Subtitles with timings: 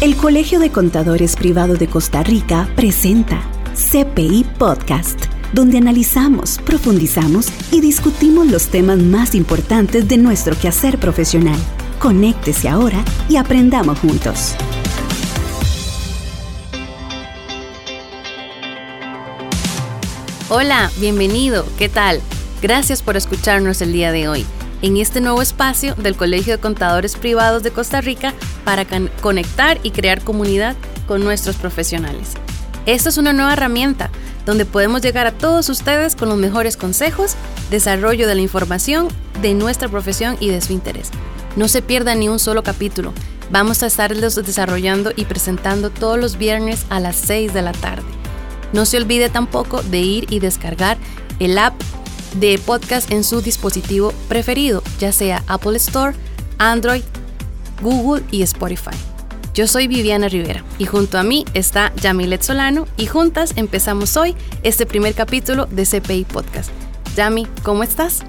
[0.00, 3.42] El Colegio de Contadores Privado de Costa Rica presenta
[3.74, 11.58] CPI Podcast, donde analizamos, profundizamos y discutimos los temas más importantes de nuestro quehacer profesional.
[11.98, 14.54] Conéctese ahora y aprendamos juntos.
[20.48, 22.22] Hola, bienvenido, ¿qué tal?
[22.62, 24.46] Gracias por escucharnos el día de hoy
[24.82, 28.86] en este nuevo espacio del Colegio de Contadores Privados de Costa Rica para
[29.20, 32.32] conectar y crear comunidad con nuestros profesionales.
[32.86, 34.10] Esta es una nueva herramienta
[34.46, 37.34] donde podemos llegar a todos ustedes con los mejores consejos,
[37.70, 39.08] desarrollo de la información
[39.42, 41.10] de nuestra profesión y de su interés.
[41.56, 43.12] No se pierda ni un solo capítulo.
[43.50, 48.04] Vamos a estarlos desarrollando y presentando todos los viernes a las 6 de la tarde.
[48.72, 50.96] No se olvide tampoco de ir y descargar
[51.40, 51.74] el app
[52.34, 56.16] de podcast en su dispositivo preferido, ya sea Apple Store,
[56.58, 57.02] Android,
[57.82, 58.96] Google y Spotify.
[59.54, 64.36] Yo soy Viviana Rivera y junto a mí está Yamilet Solano y juntas empezamos hoy
[64.62, 66.70] este primer capítulo de CPI Podcast.
[67.16, 68.20] Yami, ¿cómo estás?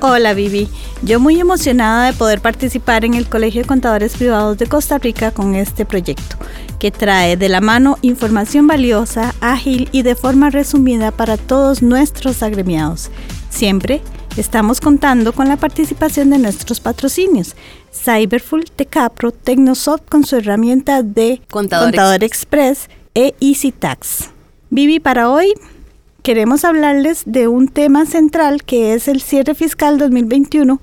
[0.00, 0.68] Hola Vivi,
[1.02, 5.32] yo muy emocionada de poder participar en el Colegio de Contadores Privados de Costa Rica
[5.32, 6.36] con este proyecto
[6.78, 12.42] que trae de la mano información valiosa, ágil y de forma resumida para todos nuestros
[12.42, 13.10] agremiados.
[13.50, 14.00] Siempre
[14.36, 17.56] estamos contando con la participación de nuestros patrocinios.
[17.92, 24.30] Cyberful, Tecapro, Tecnosoft con su herramienta de Contador, Express e EasyTax.
[24.70, 25.54] Vivi, para hoy
[26.22, 30.80] queremos hablarles de un tema central que es el cierre fiscal 2021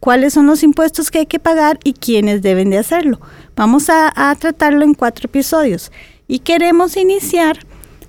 [0.00, 3.20] cuáles son los impuestos que hay que pagar y quiénes deben de hacerlo.
[3.56, 5.90] Vamos a, tratarlo en cuatro episodios
[6.26, 7.58] y queremos iniciar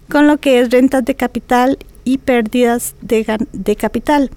[0.10, 4.32] con lo que es rentas de capital y pérdidas de, de capital.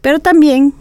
[0.00, 0.74] Pero también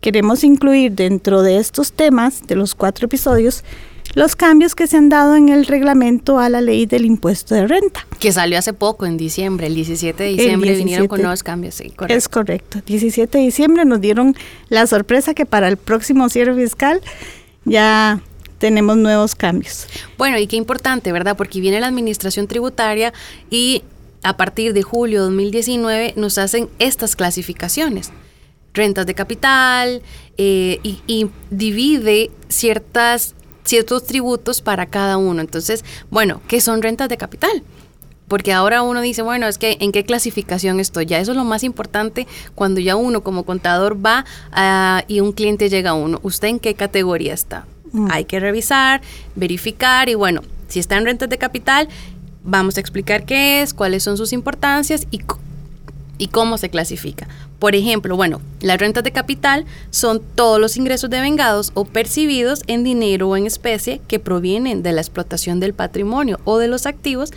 [0.00, 3.64] queremos incluir dentro de estos temas, de los cuatro episodios,
[4.14, 7.66] los cambios que se han dado en el reglamento a la ley del impuesto de
[7.66, 8.06] renta.
[8.18, 11.90] Que salió hace poco, en diciembre, el 17 de diciembre vinieron con nuevos cambios, sí,
[11.90, 12.14] correcto.
[12.14, 14.34] Es correcto, 17 de diciembre nos dieron
[14.68, 17.00] la sorpresa que para el próximo cierre fiscal
[17.64, 18.20] ya
[18.58, 19.86] tenemos nuevos cambios.
[20.18, 21.36] Bueno, y qué importante, ¿verdad?
[21.36, 23.12] Porque viene la administración tributaria
[23.48, 23.82] y
[24.22, 28.12] a partir de julio de 2019 nos hacen estas clasificaciones
[28.72, 30.02] rentas de capital
[30.36, 33.34] eh, y, y, divide ciertas
[33.64, 35.40] ciertos tributos para cada uno.
[35.40, 37.62] Entonces, bueno, ¿qué son rentas de capital?
[38.28, 41.06] Porque ahora uno dice, bueno, es que en qué clasificación estoy.
[41.06, 44.24] Ya eso es lo más importante cuando ya uno como contador va
[45.08, 46.20] y un cliente llega a uno.
[46.22, 47.66] ¿Usted en qué categoría está?
[47.92, 48.08] Mm.
[48.10, 49.00] Hay que revisar,
[49.34, 51.88] verificar y bueno, si está en rentas de capital,
[52.44, 55.18] vamos a explicar qué es, cuáles son sus importancias y
[56.20, 57.26] y cómo se clasifica.
[57.58, 62.84] Por ejemplo, bueno, las rentas de capital son todos los ingresos devengados o percibidos en
[62.84, 67.32] dinero o en especie que provienen de la explotación del patrimonio o de los activos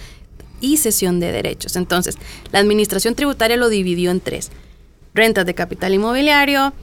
[0.60, 1.78] y cesión de derechos.
[1.78, 2.18] Entonces,
[2.52, 4.52] la administración tributaria lo dividió en tres.
[5.14, 6.74] Rentas de capital inmobiliario,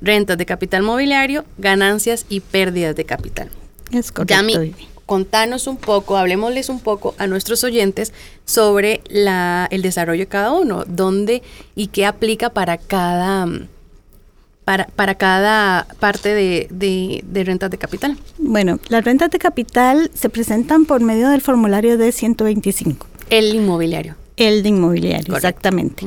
[0.00, 3.50] rentas de capital mobiliario, ganancias y pérdidas de capital.
[3.90, 4.34] Es correcto
[5.10, 8.12] contarnos un poco, hablemosles un poco a nuestros oyentes
[8.44, 11.42] sobre la, el desarrollo de cada uno, dónde
[11.74, 13.48] y qué aplica para cada,
[14.64, 16.68] para, para cada parte de,
[17.24, 18.18] de, rentas de capital.
[18.38, 23.04] Bueno, las rentas de capital se presentan por medio del formulario de 125.
[23.30, 24.14] El inmobiliario.
[24.36, 26.06] El de inmobiliario, exactamente.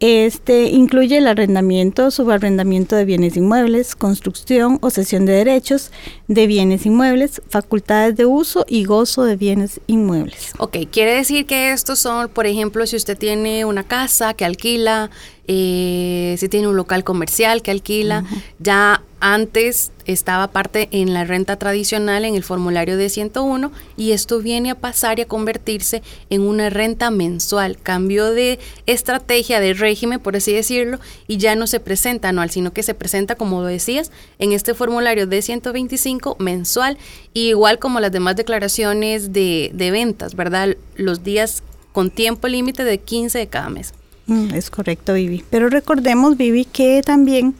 [0.00, 5.92] Este incluye el arrendamiento, subarrendamiento de bienes inmuebles, construcción o cesión de derechos
[6.26, 10.54] de bienes inmuebles, facultades de uso y gozo de bienes inmuebles.
[10.56, 15.10] Ok, quiere decir que estos son, por ejemplo, si usted tiene una casa que alquila,
[15.46, 18.24] eh, si tiene un local comercial que alquila,
[18.58, 24.40] ya antes estaba parte en la renta tradicional en el formulario de 101 y esto
[24.40, 27.76] viene a pasar y a convertirse en una renta mensual.
[27.82, 30.98] Cambió de estrategia, de régimen, por así decirlo,
[31.28, 35.26] y ya no se presenta anual, sino que se presenta, como decías, en este formulario
[35.26, 36.98] de 125 mensual,
[37.34, 40.76] igual como las demás declaraciones de, de ventas, ¿verdad?
[40.96, 41.62] Los días
[41.92, 43.92] con tiempo límite de 15 de cada mes.
[44.26, 45.44] Mm, es correcto, Vivi.
[45.50, 47.54] Pero recordemos, Vivi, que también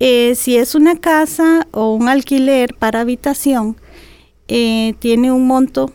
[0.00, 3.76] eh, si es una casa o un alquiler para habitación,
[4.48, 5.92] eh, tiene un monto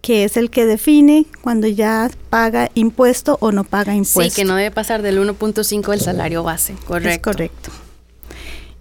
[0.00, 4.34] que es el que define cuando ya paga impuesto o no paga impuesto.
[4.34, 7.30] Sí, que no debe pasar del 1.5 del salario base, correcto.
[7.30, 7.70] Es correcto.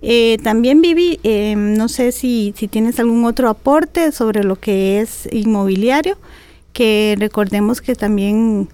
[0.01, 1.17] Eh, también Vivi,
[1.55, 6.17] no sé si, si tienes algún otro aporte sobre lo que es inmobiliario,
[6.73, 8.67] que recordemos que también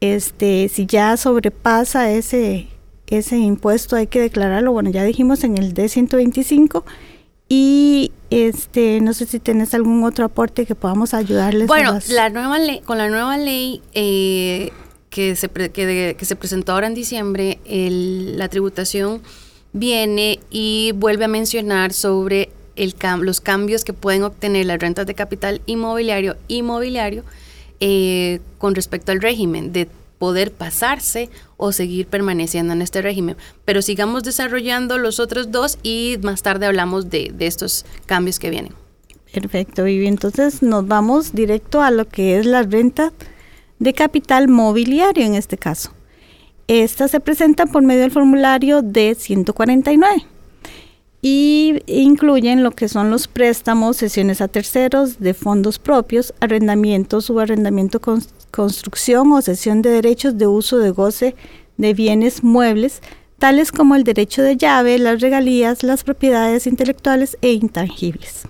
[0.00, 2.68] este, si ya sobrepasa ese,
[3.10, 6.84] ese impuesto hay que declararlo, bueno, ya dijimos en el D125
[7.48, 11.66] y este, no sé si tienes algún otro aporte que podamos ayudarles.
[11.66, 14.70] Bueno, la nueva ley, con la nueva ley eh,
[15.08, 19.22] que, se que, se presentó ahora en diciembre, la tributación
[19.72, 25.14] viene y vuelve a mencionar sobre el los cambios que pueden obtener las rentas de
[25.14, 27.24] capital inmobiliario inmobiliario
[27.80, 29.88] eh, con respecto al régimen de
[30.18, 33.36] poder pasarse o seguir permaneciendo en este régimen.
[33.64, 38.72] Pero sigamos desarrollando los otros dos y más tarde hablamos de, estos cambios que vienen.
[39.32, 40.06] Perfecto, Vivi.
[40.06, 43.12] Entonces nos vamos directo a lo que es la renta
[43.78, 45.92] de capital mobiliario en este caso.
[46.66, 50.37] Esta se presenta por medio del formulario de 149
[51.20, 58.00] y incluyen lo que son los préstamos, sesiones a terceros de fondos propios, arrendamiento, subarrendamiento,
[58.50, 61.34] construcción o cesión de derechos de uso de goce
[61.76, 63.02] de bienes muebles,
[63.38, 68.42] tales como el derecho de llave, las regalías, las propiedades intelectuales e intangibles.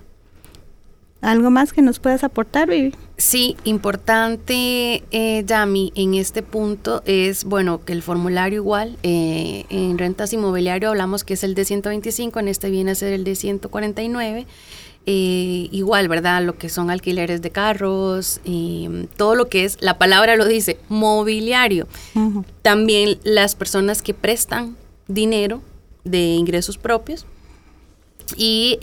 [1.20, 2.94] ¿Algo más que nos puedas aportar, Vivi?
[3.20, 9.98] Sí, importante, eh, Yami, en este punto es, bueno, que el formulario igual, eh, en
[9.98, 13.34] rentas inmobiliario hablamos que es el de 125, en este viene a ser el de
[13.34, 14.46] 149.
[15.06, 16.44] Eh, igual, ¿verdad?
[16.44, 20.78] Lo que son alquileres de carros, eh, todo lo que es, la palabra lo dice,
[20.88, 21.88] mobiliario.
[22.62, 24.76] También las personas que prestan
[25.08, 25.60] dinero
[26.04, 27.26] de ingresos propios
[28.36, 28.78] y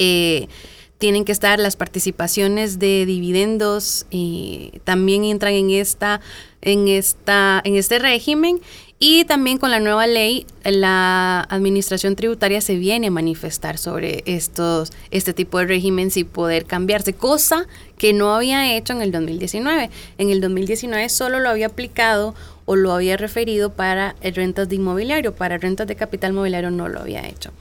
[0.97, 6.21] tienen que estar las participaciones de dividendos, eh, también entran en esta,
[6.61, 8.61] en esta, en este régimen.
[8.97, 14.93] Y también con la nueva ley, la administración tributaria se viene a manifestar sobre estos,
[15.11, 17.67] este tipo de régimen y poder cambiarse, cosa
[17.97, 19.89] que no había hecho en el 2019.
[20.17, 25.35] En el 2019 solo lo había aplicado o lo había referido para rentas de inmobiliario,
[25.35, 27.51] para rentas de capital mobiliario no lo había hecho.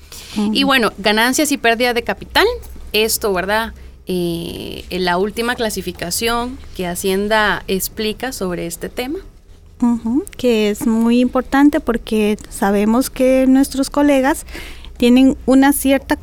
[0.53, 2.47] Y bueno, ganancias y pérdidas de capital,
[2.95, 3.75] esto, ¿verdad?
[4.07, 9.19] Eh, la última clasificación que Hacienda explica sobre este tema.
[10.39, 14.47] que es muy importante porque sabemos que nuestros colegas
[14.97, 16.19] tienen una cierta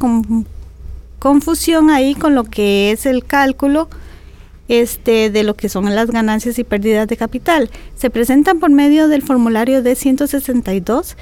[1.19, 3.87] confusión ahí con lo que es el cálculo
[4.67, 7.69] este, de lo que son las ganancias y pérdidas de capital.
[7.95, 11.17] Se presentan por medio del formulario de 162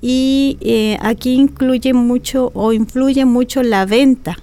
[0.00, 4.38] y eh, aquí incluye mucho o influye mucho la venta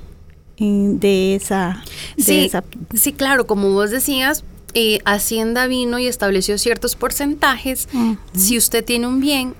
[0.60, 1.84] de esa,
[2.18, 2.50] sí,
[2.94, 4.44] Sí, claro, como vos decías,
[4.74, 7.88] eh, Hacienda vino y estableció ciertos porcentajes.
[8.34, 9.56] Si usted tiene un bien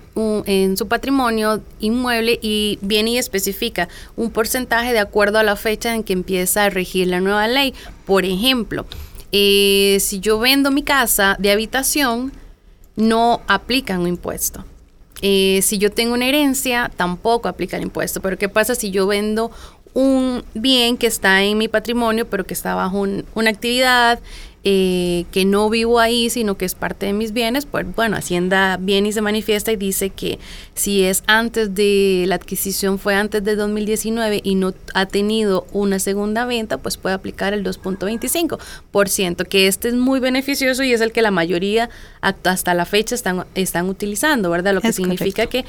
[0.46, 5.94] en su patrimonio inmueble y viene y especifica un porcentaje de acuerdo a la fecha
[5.94, 7.74] en que empieza a regir la nueva ley.
[8.06, 8.86] Por ejemplo,
[9.32, 12.32] eh, si yo vendo mi casa de habitación,
[12.96, 14.66] no aplica un impuesto.
[15.22, 18.22] Eh, si yo tengo una herencia, tampoco aplica el impuesto.
[18.22, 19.52] Pero ¿qué pasa si yo vendo
[19.98, 23.00] un bien que está en mi patrimonio, pero que está bajo
[23.34, 24.20] una actividad,
[24.64, 28.78] eh, que no vivo ahí, sino que es parte de mis bienes, pues bueno, Hacienda
[28.80, 30.38] viene y se manifiesta y dice que
[30.76, 35.98] si es antes de la adquisición, fue antes de 2019 y no ha tenido una
[35.98, 41.12] segunda venta, pues puede aplicar el 2.25%, que este es muy beneficioso y es el
[41.12, 41.90] que la mayoría
[42.22, 44.76] hasta la fecha están, están utilizando, ¿verdad?
[44.76, 45.66] Lo que significa que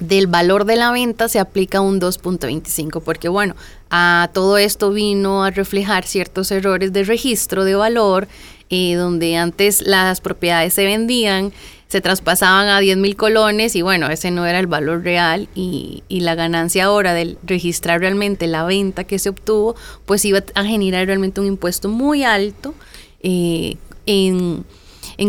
[0.00, 3.54] del valor de la venta se aplica un 2.25, porque bueno,
[3.90, 8.28] a todo esto vino a reflejar ciertos errores de registro de valor,
[8.70, 11.52] eh, donde antes las propiedades se vendían,
[11.92, 16.02] se traspasaban a 10 mil colones y bueno, ese no era el valor real y,
[16.08, 21.06] la ganancia ahora del registrar realmente la venta que se obtuvo, pues iba a generar
[21.06, 22.74] realmente un impuesto muy alto
[23.22, 24.64] eh, en,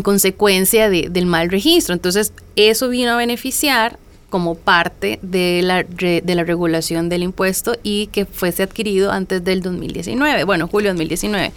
[0.03, 1.93] consecuencia del mal registro.
[1.93, 4.00] Entonces, eso vino a beneficiar
[4.34, 9.62] como parte de la, de la regulación del impuesto y que fuese adquirido antes del
[9.62, 11.52] 2019, bueno, julio 2019.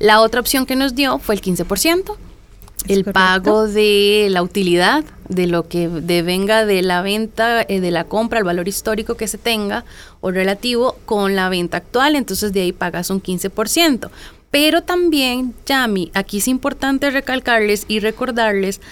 [0.00, 2.14] La otra opción que nos dio fue el 15%,
[2.88, 8.04] el pago de la utilidad, de lo que devenga de la venta, eh, de la
[8.04, 9.86] compra, el valor histórico que se tenga
[10.20, 14.10] o relativo con la venta actual, entonces de ahí pagas un 15%.
[14.50, 18.82] Pero también, Yami, aquí es importante recalcarles y recordarles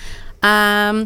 [0.40, 1.04] a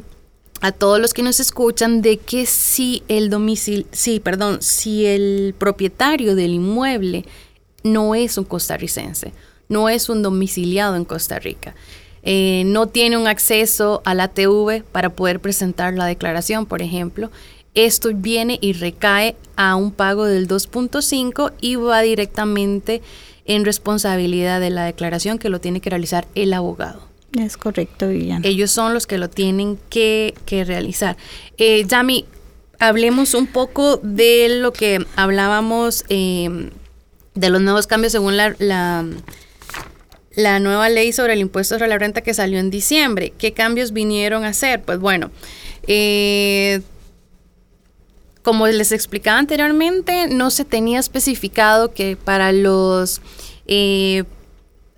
[0.60, 5.54] a todos los que nos escuchan de que si el domicilio, sí, perdón, si el
[5.56, 7.24] propietario del inmueble
[7.82, 9.32] no es un costarricense,
[9.68, 11.74] no es un domiciliado en Costa Rica,
[12.22, 17.30] eh, no tiene un acceso a la TV para poder presentar la declaración, por ejemplo,
[17.74, 23.02] esto viene y recae a un pago del 2.5 y va directamente
[23.44, 27.02] en responsabilidad de la declaración que lo tiene que realizar el abogado.
[27.38, 28.46] Es correcto, Viviana.
[28.46, 31.16] Ellos son los que lo tienen que, realizar.
[31.58, 32.24] Eh, Yami,
[32.78, 36.70] hablemos un poco de lo que hablábamos em,
[37.34, 39.04] de los nuevos cambios según la, la,
[40.60, 43.32] nueva ley sobre el impuesto sobre la renta que salió en diciembre.
[43.38, 44.82] ¿Qué cambios vinieron a hacer?
[44.82, 45.30] Pues bueno,
[45.86, 46.80] eh,
[48.42, 53.20] como les explicaba anteriormente, no se tenía especificado que para los
[53.66, 54.24] eh,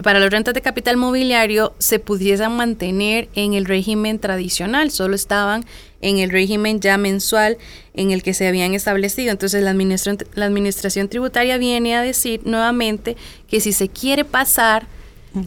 [0.02, 5.64] para las rentas de capital mobiliario se pudiesen mantener en el régimen tradicional, solo estaban
[6.00, 7.58] en el régimen ya mensual
[7.94, 9.32] en el que se habían establecido.
[9.32, 13.16] Entonces la administración, la administración tributaria viene a decir nuevamente
[13.48, 14.86] que si se quiere pasar,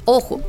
[0.03, 0.41] ojo,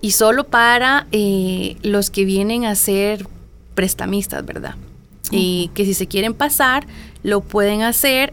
[0.00, 3.26] y solo para eh, los que vienen a ser
[3.74, 4.74] prestamistas, ¿verdad?
[5.30, 6.86] Y que si se quieren pasar,
[7.22, 8.32] lo pueden hacer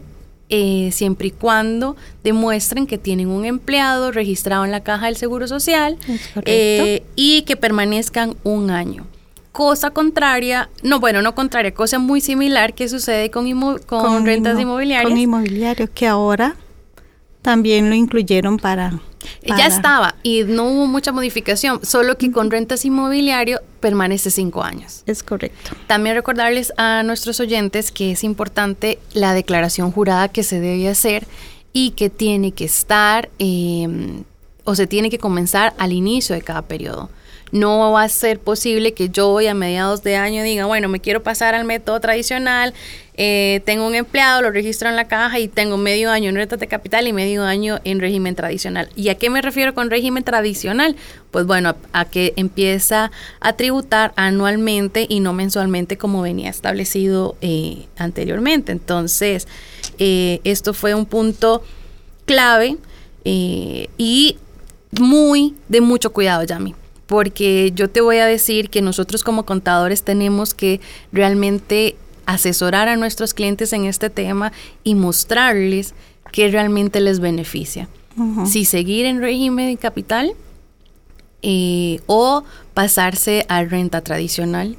[0.56, 5.48] eh, siempre y cuando demuestren que tienen un empleado registrado en la caja del Seguro
[5.48, 5.98] Social
[6.44, 9.04] eh, y que permanezcan un año.
[9.50, 15.10] Cosa contraria, no, bueno, no contraria, cosa muy similar que sucede con, con, rentas inmobiliarias.
[15.10, 16.54] Con inmobiliario, que ahora
[17.42, 19.00] también lo incluyeron para,
[19.42, 25.02] Ya estaba y no hubo mucha modificación, solo que con rentas inmobiliario permanece cinco años.
[25.06, 25.72] Es correcto.
[25.86, 31.26] También recordarles a nuestros oyentes que es importante la declaración jurada que se debe hacer
[31.72, 34.24] y que tiene que estar em,
[34.64, 37.10] o se tiene que comenzar al inicio de cada periodo.
[37.54, 40.98] No va a ser posible que yo hoy a mediados de año diga, bueno, me
[40.98, 42.74] quiero pasar al método tradicional,
[43.16, 46.58] eh, tengo un empleado, lo registro en la caja y tengo medio año en rentas
[46.58, 48.88] de capital y medio año en régimen tradicional.
[48.96, 50.96] ¿Y a qué me refiero con régimen tradicional?
[51.30, 57.86] Pues bueno, a, que empieza a tributar anualmente y no mensualmente como venía establecido eh,
[57.96, 58.72] anteriormente.
[58.72, 59.46] Entonces,
[60.00, 61.62] eh, esto fue un punto
[62.26, 62.78] clave
[63.22, 64.38] y
[64.98, 66.74] muy de mucho cuidado, Yami
[67.06, 70.80] porque yo te voy a decir que nosotros como contadores tenemos que
[71.12, 71.96] realmente
[72.26, 75.94] asesorar a nuestros clientes en este tema y mostrarles
[76.32, 77.88] qué realmente les beneficia.
[78.46, 80.34] Si seguir en régimen de capital
[81.42, 82.44] eh, o
[82.74, 84.76] pasarse a renta tradicional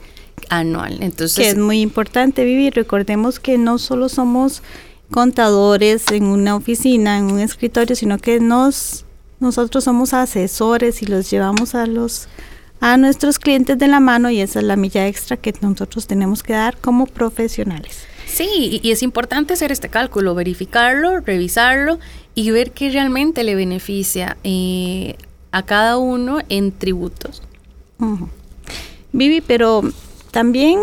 [0.49, 0.97] anual.
[1.01, 2.73] Entonces, que es muy importante vivir.
[2.73, 4.63] Recordemos que no solo somos
[5.11, 9.04] contadores en una oficina, en un escritorio, sino que nos
[9.45, 12.27] nosotros somos asesores y los llevamos a los
[12.81, 16.43] a nuestros clientes de la mano y esa es la milla extra que nosotros tenemos
[16.43, 18.05] que dar como profesionales.
[18.25, 21.99] Sí, y, es importante hacer este cálculo, verificarlo, revisarlo
[22.33, 25.15] y ver qué realmente le beneficia eh,
[25.51, 27.43] a cada uno en tributos.
[29.13, 29.83] Vivi, pero
[30.31, 30.79] también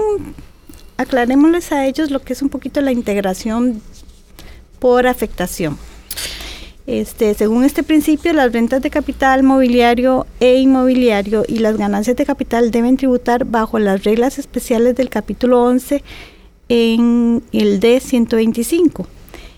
[0.96, 3.82] aclarémosles a ellos lo que es un poquito la integración
[4.78, 5.76] por afectación.
[6.86, 12.26] Este, según este principio, las rentas de capital mobiliario e inmobiliario y las ganancias de
[12.26, 16.02] capital deben tributar bajo las reglas especiales del capítulo 11
[16.68, 19.06] en el D125.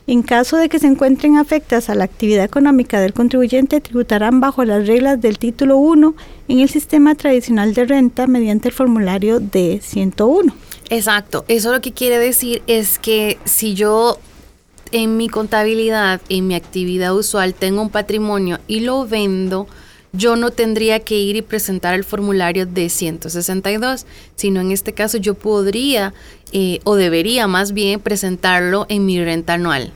[0.06, 4.62] En caso de que se encuentren afectas a la actividad económica del contribuyente, tributarán bajo
[4.66, 6.14] las reglas del título 1
[6.48, 10.52] en el sistema tradicional de renta mediante el formulario D101.
[10.90, 14.18] Exacto, eso lo que quiere decir es que si yo
[14.94, 19.66] en mi contabilidad, en mi actividad usual, tengo un patrimonio y lo vendo,
[20.12, 25.18] yo no tendría que ir y presentar el formulario de 162, sino en este caso
[25.18, 26.14] yo podría
[26.52, 29.92] eh, o debería más bien presentarlo en mi renta anual.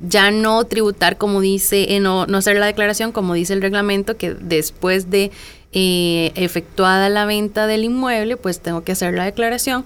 [0.00, 4.16] Ya no tributar como dice, eh, no, no hacer la declaración como dice el reglamento,
[4.16, 5.32] que después de
[5.72, 9.84] eh, efectuada la venta del inmueble, pues tengo que hacer la declaración,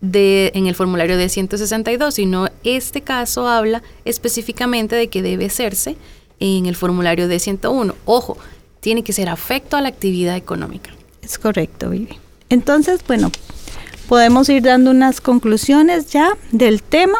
[0.00, 5.96] de, en el formulario de 162, sino este caso habla específicamente de que debe hacerse
[6.40, 7.94] en el formulario de 101.
[8.04, 8.38] Ojo,
[8.80, 10.90] tiene que ser afecto a la actividad económica.
[11.22, 12.18] Es correcto, Vivi.
[12.48, 13.30] Entonces, bueno,
[14.08, 17.18] podemos ir dando unas conclusiones ya del tema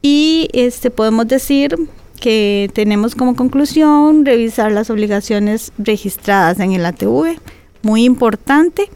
[0.00, 1.76] y este podemos decir
[2.20, 7.36] que tenemos como conclusión revisar las obligaciones registradas en el ATV,
[7.82, 8.88] muy importante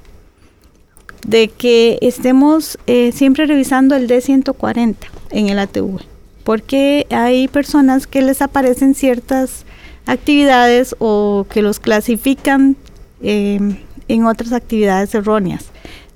[1.26, 4.94] de que estemos eh, siempre revisando el D140
[5.30, 6.00] en el ATV,
[6.44, 9.64] porque hay personas que les aparecen ciertas
[10.06, 12.76] actividades o que los clasifican
[13.22, 15.66] em, en otras actividades erróneas.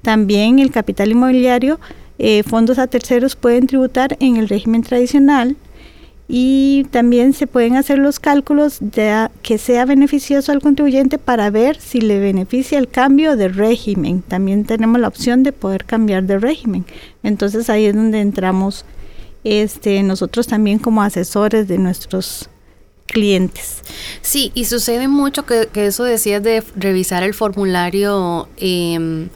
[0.03, 1.81] También el capital inmobiliario,
[2.21, 5.57] eh, fondos a terceros pueden tributar en el régimen tradicional
[6.33, 11.81] y también se pueden hacer los cálculos de que sea beneficioso al contribuyente para ver
[11.81, 14.23] si le beneficia el cambio de régimen.
[14.23, 16.87] También tenemos la opción de poder cambiar de régimen.
[17.25, 18.85] Entonces ahí es donde entramos
[19.43, 22.49] este, nosotros también como asesores de nuestros
[23.07, 23.83] clientes.
[24.23, 29.31] Sí, y sucede mucho que, eso decías de revisar el formulario em,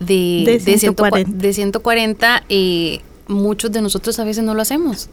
[0.00, 1.30] de, de, 140.
[1.36, 5.08] De, 140 eh, muchos de nosotros a veces no lo hacemos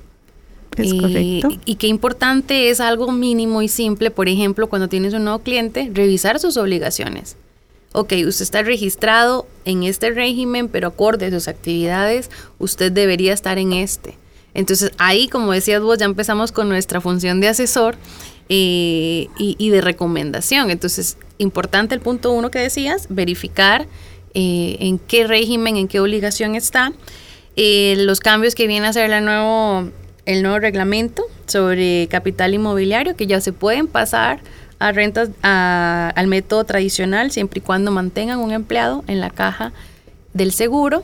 [0.77, 1.49] Es correcto.
[1.65, 5.89] Y qué importante es algo mínimo y simple, por ejemplo, cuando tienes un nuevo cliente,
[5.93, 7.35] revisar sus obligaciones.
[7.91, 13.57] Ok, usted está registrado en este régimen, pero acorde a sus actividades, usted debería estar
[13.57, 14.15] en este.
[14.53, 17.95] Entonces ahí, como decías vos, ya empezamos con nuestra función de asesor
[18.49, 20.71] eh, y, de recomendación.
[20.71, 23.87] Entonces, importante el punto uno que decías, verificar
[24.33, 26.93] eh, en qué régimen, en qué obligación está,
[27.55, 29.89] eh, los cambios que viene a hacer el nuevo,
[30.25, 34.39] el nuevo reglamento sobre capital inmobiliario, que ya se pueden pasar
[34.79, 39.73] a rentas al método tradicional siempre y cuando mantengan un empleado en la caja
[40.33, 41.03] del seguro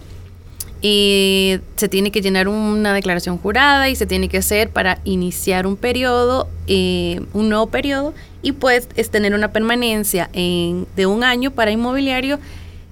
[0.82, 5.66] y se tiene que llenar una declaración jurada y se tiene que hacer para iniciar
[5.66, 11.50] un periodo, eh, un nuevo periodo, y pues es tener una permanencia de un año
[11.52, 12.40] para inmobiliario,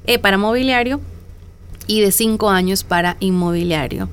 [0.07, 1.01] eh, para mobiliario
[1.85, 4.09] y de cinco años para inmobiliario.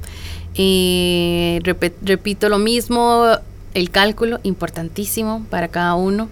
[0.54, 1.60] Eh,
[2.02, 3.26] repito lo mismo,
[3.74, 6.28] el cálculo importantísimo para cada uno.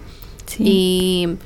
[0.57, 1.37] Y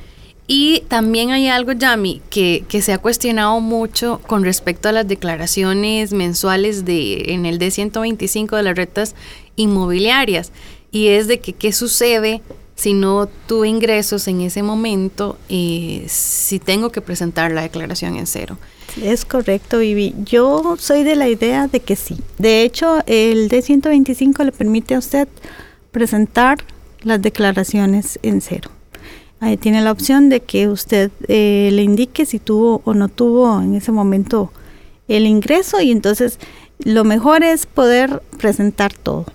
[0.47, 5.07] y también hay algo, Yami, que, que, se ha cuestionado mucho con respecto a las
[5.07, 9.15] declaraciones mensuales de, en el D125 de las retas
[9.55, 10.51] inmobiliarias.
[10.91, 12.41] Y es de que qué sucede
[12.75, 18.27] si no tuve ingresos en ese momento, eh, si tengo que presentar la declaración en
[18.27, 18.57] cero.
[19.01, 20.13] Es correcto, Vivi.
[20.23, 22.17] Yo soy de la idea de que sí.
[22.37, 25.27] De hecho, el D125 le permite a usted
[25.91, 26.59] presentar
[27.01, 28.69] las declaraciones en cero.
[29.39, 33.61] Ahí tiene la opción de que usted eh, le indique si tuvo o no tuvo
[33.61, 34.51] en ese momento
[35.07, 36.39] el ingreso y entonces
[36.79, 39.25] lo mejor es poder presentar todo.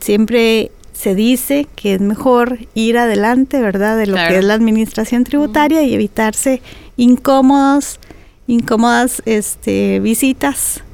[0.00, 0.70] Siempre
[1.02, 3.96] se dice que es mejor ir adelante, ¿verdad?
[3.96, 6.62] De lo que es la administración tributaria y evitarse
[6.96, 7.98] incómodos,
[8.46, 10.84] incómodas este, visitas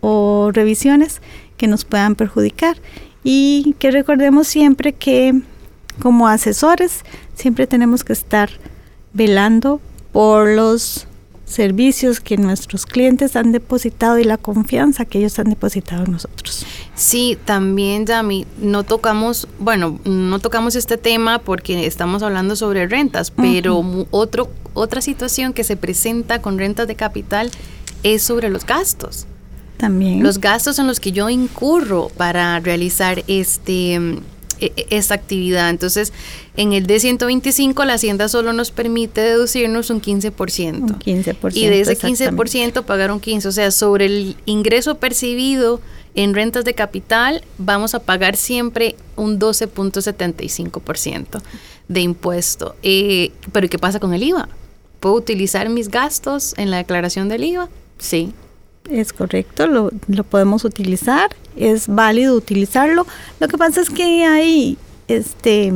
[0.00, 1.20] o revisiones
[1.58, 2.78] que nos puedan perjudicar.
[3.22, 5.38] Y que recordemos siempre que
[6.00, 8.48] como asesores siempre tenemos que estar
[9.12, 9.78] velando
[10.10, 11.06] por los
[11.50, 16.64] servicios que nuestros clientes han depositado y la confianza que ellos han depositado en nosotros.
[16.94, 23.30] Sí, también, Yami, no tocamos, bueno, no tocamos este tema porque estamos hablando sobre rentas,
[23.32, 27.50] pero otro, otra situación que se presenta con rentas de capital
[28.02, 29.26] es sobre los gastos.
[29.76, 30.22] También.
[30.22, 34.20] Los gastos en los que yo incurro para realizar este
[34.60, 35.70] e, e, esa actividad.
[35.70, 36.12] Entonces,
[36.56, 40.80] en el D125 la Hacienda solo nos permite deducirnos un 15%.
[40.80, 41.52] Un 15%.
[41.54, 43.46] Y de ese 15% pagar un 15%.
[43.46, 45.80] O sea, sobre el ingreso percibido
[46.14, 51.42] en rentas de capital vamos a pagar siempre un 12.75%
[51.88, 52.74] de impuesto.
[52.82, 54.48] Eh, pero ¿qué pasa con el IVA?
[55.00, 57.68] ¿Puedo utilizar mis gastos en la declaración del IVA?
[57.98, 58.32] Sí.
[58.90, 63.06] Es correcto, lo, lo, podemos utilizar, es válido utilizarlo.
[63.38, 64.76] Lo que pasa es que hay
[65.08, 65.72] este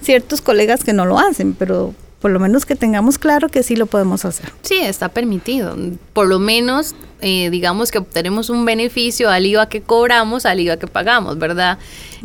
[0.00, 3.76] ciertos colegas que no lo hacen, pero por lo menos que tengamos claro que sí
[3.76, 4.52] lo podemos hacer.
[4.62, 5.76] Sí, está permitido.
[6.12, 10.76] Por lo menos, eh, digamos que obtenemos un beneficio al IVA que cobramos, al IVA
[10.78, 11.78] que pagamos, ¿verdad?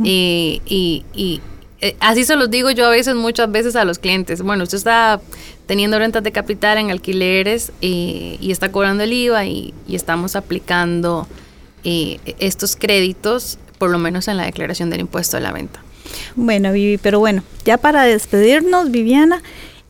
[0.04, 1.42] Eh, y, y
[1.84, 4.42] eh, así se los digo yo a veces, muchas veces a los clientes.
[4.42, 5.20] Bueno, usted está
[5.66, 11.28] teniendo rentas de capital en alquileres eh, y está cobrando el IVA y, estamos aplicando
[11.84, 15.82] eh, estos créditos, por lo menos en la declaración del impuesto de la venta.
[16.38, 19.44] Bueno, Vivi, pero bueno, ya para despedirnos, Viviana,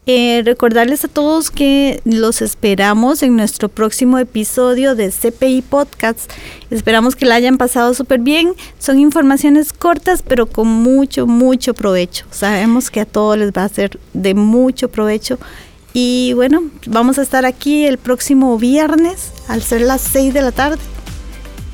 [0.05, 6.29] eh, recordarles a todos que los esperamos en nuestro próximo episodio de CPI Podcast.
[6.69, 8.53] Esperamos que la hayan pasado súper bien.
[8.79, 12.25] Son informaciones cortas, pero con mucho, mucho provecho.
[12.31, 15.39] Sabemos que a todos les va a ser de mucho provecho.
[15.93, 20.51] Y bueno, vamos a estar aquí el próximo viernes, al ser las 6 de la
[20.51, 20.79] tarde,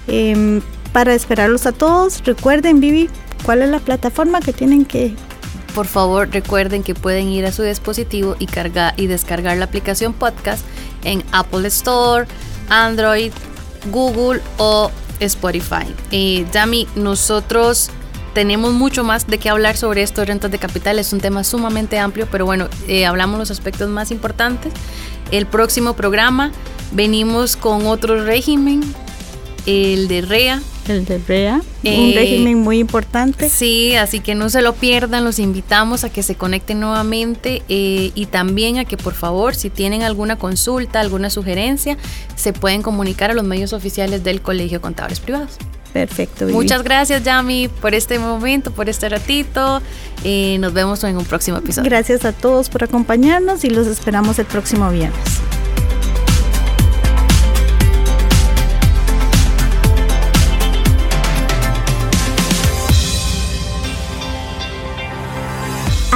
[0.07, 0.61] em,
[0.93, 2.21] para esperarlos a todos.
[2.25, 3.09] Recuerden, Vivi,
[3.43, 5.15] cuál es la plataforma que tienen que
[5.69, 10.13] por favor recuerden que pueden ir a su dispositivo y, cargar, y descargar la aplicación
[10.13, 10.65] podcast
[11.03, 12.25] en Apple Store,
[12.69, 13.31] Android,
[13.91, 15.85] Google o Spotify.
[16.11, 17.91] Eh, Yami, nosotros
[18.33, 20.99] tenemos mucho más de qué hablar sobre esto de rentas de capital.
[20.99, 24.73] Es un tema sumamente amplio, pero bueno, eh, hablamos los aspectos más importantes.
[25.31, 26.51] El próximo programa
[26.91, 28.81] venimos con otro régimen,
[29.65, 33.49] el de REA, el de REA, un eh, régimen muy importante.
[33.49, 38.11] Sí, así que no se lo pierdan, los invitamos a que se conecten nuevamente eh,
[38.15, 41.97] y también a que por favor, si tienen alguna consulta, alguna sugerencia,
[42.35, 45.57] se pueden comunicar a los medios oficiales del Colegio de Contadores Privados.
[45.93, 46.47] Perfecto.
[46.47, 49.81] Muchas gracias, Yami, por este momento, por este ratito.
[50.23, 51.89] Eh, nos vemos en un próximo episodio.
[51.89, 55.48] Gracias a todos por acompañarnos y los esperamos el próximo viernes.